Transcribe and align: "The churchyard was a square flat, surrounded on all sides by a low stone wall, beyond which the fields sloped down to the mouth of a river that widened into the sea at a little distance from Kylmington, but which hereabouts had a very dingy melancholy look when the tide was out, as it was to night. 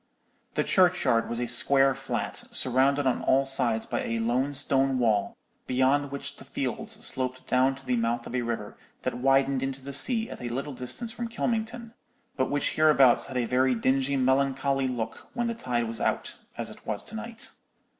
"The 0.55 0.63
churchyard 0.63 1.29
was 1.29 1.39
a 1.39 1.45
square 1.47 1.93
flat, 1.93 2.45
surrounded 2.49 3.05
on 3.05 3.21
all 3.21 3.45
sides 3.45 3.85
by 3.85 4.01
a 4.03 4.17
low 4.17 4.51
stone 4.53 4.97
wall, 4.97 5.37
beyond 5.67 6.09
which 6.11 6.37
the 6.37 6.43
fields 6.43 6.93
sloped 7.05 7.45
down 7.45 7.75
to 7.75 7.85
the 7.85 7.95
mouth 7.97 8.25
of 8.25 8.33
a 8.33 8.41
river 8.41 8.75
that 9.03 9.13
widened 9.19 9.61
into 9.61 9.79
the 9.83 9.93
sea 9.93 10.27
at 10.27 10.41
a 10.41 10.49
little 10.49 10.73
distance 10.73 11.11
from 11.11 11.27
Kylmington, 11.29 11.93
but 12.35 12.49
which 12.49 12.69
hereabouts 12.71 13.27
had 13.27 13.37
a 13.37 13.45
very 13.45 13.75
dingy 13.75 14.15
melancholy 14.17 14.87
look 14.87 15.27
when 15.35 15.45
the 15.45 15.53
tide 15.53 15.87
was 15.87 16.01
out, 16.01 16.35
as 16.57 16.71
it 16.71 16.83
was 16.87 17.03
to 17.03 17.15
night. 17.15 17.51